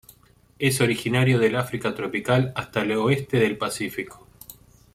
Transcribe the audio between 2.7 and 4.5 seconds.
el oeste del Pacífico.